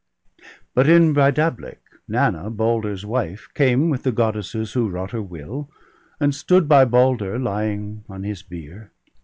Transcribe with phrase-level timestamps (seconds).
[0.73, 3.47] But in Breidablik Nanna, Balder's wife.
[3.53, 5.69] Came with the Goddesses who wrought her will,
[6.19, 8.89] And stood by Balder lying on his bier.